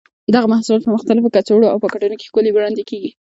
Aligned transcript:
دغه 0.33 0.47
محصولات 0.53 0.83
په 0.85 0.93
مختلفو 0.95 1.33
کڅوړو 1.35 1.71
او 1.71 1.81
پاکټونو 1.83 2.15
کې 2.19 2.27
ښکلي 2.29 2.51
وړاندې 2.53 2.83
کېږي. 2.89 3.11